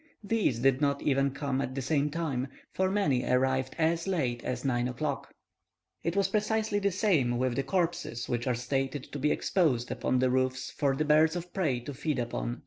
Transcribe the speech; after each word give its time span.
These 0.23 0.57
did 0.57 0.81
not 0.81 1.03
even 1.03 1.29
come 1.29 1.61
at 1.61 1.75
the 1.75 1.81
same 1.83 2.09
time, 2.09 2.47
for 2.73 2.89
many 2.89 3.23
arrived 3.23 3.75
as 3.77 4.07
late 4.07 4.43
as 4.43 4.65
9 4.65 4.87
o'clock. 4.87 5.31
It 6.01 6.15
was 6.15 6.27
precisely 6.29 6.79
the 6.79 6.89
same 6.89 7.37
with 7.37 7.55
the 7.55 7.61
corpses 7.61 8.27
which 8.27 8.47
are 8.47 8.55
stated 8.55 9.03
to 9.11 9.19
be 9.19 9.29
exposed 9.31 9.91
upon 9.91 10.17
the 10.17 10.31
roofs 10.31 10.71
for 10.71 10.95
the 10.95 11.05
birds 11.05 11.35
of 11.35 11.53
prey 11.53 11.81
to 11.81 11.93
feed 11.93 12.17
upon. 12.17 12.59